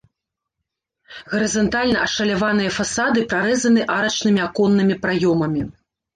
Гарызантальна 1.33 1.99
ашаляваныя 2.07 2.71
фасады 2.79 3.19
прарэзаны 3.35 3.81
арачнымі 3.99 4.41
аконнымі 4.49 4.95
праёмамі. 5.07 5.61